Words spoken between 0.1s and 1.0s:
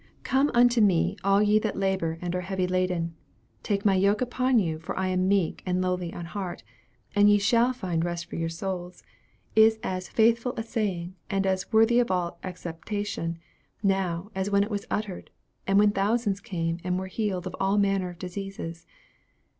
'Come unto